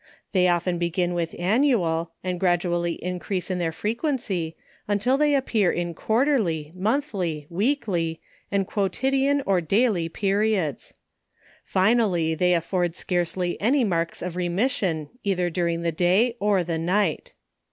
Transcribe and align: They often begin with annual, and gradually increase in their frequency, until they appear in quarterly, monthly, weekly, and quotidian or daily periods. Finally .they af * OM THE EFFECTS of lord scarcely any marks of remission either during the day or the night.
They 0.31 0.47
often 0.47 0.79
begin 0.79 1.13
with 1.13 1.35
annual, 1.37 2.09
and 2.23 2.39
gradually 2.39 2.93
increase 3.03 3.51
in 3.51 3.59
their 3.59 3.71
frequency, 3.71 4.55
until 4.87 5.15
they 5.15 5.35
appear 5.35 5.71
in 5.71 5.93
quarterly, 5.93 6.71
monthly, 6.73 7.45
weekly, 7.51 8.19
and 8.51 8.65
quotidian 8.65 9.43
or 9.45 9.61
daily 9.61 10.09
periods. 10.09 10.95
Finally 11.63 12.33
.they 12.33 12.55
af 12.55 12.63
* 12.73 12.73
OM 12.73 12.73
THE 12.73 12.73
EFFECTS 12.73 12.73
of 12.73 12.73
lord 12.73 12.95
scarcely 12.95 13.61
any 13.61 13.83
marks 13.83 14.23
of 14.23 14.35
remission 14.35 15.09
either 15.23 15.51
during 15.51 15.83
the 15.83 15.91
day 15.91 16.35
or 16.39 16.63
the 16.63 16.79
night. 16.79 17.33